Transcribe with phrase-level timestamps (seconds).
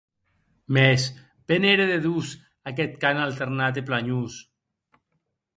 [0.73, 1.01] Mès,
[1.45, 2.27] be n’ère de doç
[2.69, 4.33] aqueth cant alternat e planhós!